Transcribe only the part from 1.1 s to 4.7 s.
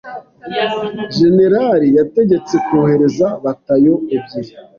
Jenerali yategetse kohereza batayo ebyiri.